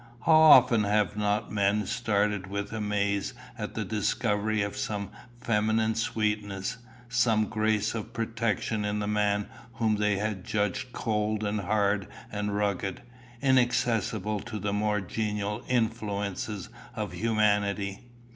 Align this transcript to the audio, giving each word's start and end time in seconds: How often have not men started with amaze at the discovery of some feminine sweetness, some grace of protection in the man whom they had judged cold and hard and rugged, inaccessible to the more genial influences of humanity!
How 0.25 0.33
often 0.33 0.83
have 0.85 1.15
not 1.15 1.51
men 1.51 1.85
started 1.85 2.47
with 2.47 2.73
amaze 2.73 3.35
at 3.55 3.75
the 3.75 3.85
discovery 3.85 4.63
of 4.63 4.75
some 4.75 5.11
feminine 5.39 5.93
sweetness, 5.93 6.77
some 7.07 7.45
grace 7.45 7.93
of 7.93 8.11
protection 8.11 8.83
in 8.83 8.97
the 8.97 9.05
man 9.05 9.47
whom 9.73 9.97
they 9.97 10.17
had 10.17 10.43
judged 10.43 10.91
cold 10.91 11.43
and 11.43 11.59
hard 11.59 12.07
and 12.31 12.55
rugged, 12.55 13.03
inaccessible 13.43 14.39
to 14.39 14.57
the 14.57 14.73
more 14.73 15.01
genial 15.01 15.63
influences 15.67 16.69
of 16.95 17.11
humanity! 17.11 17.99